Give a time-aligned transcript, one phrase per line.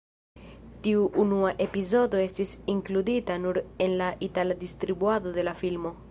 [0.85, 5.93] Tiu unua epizodo estis inkludita nur en la itala distribuado de la filmo.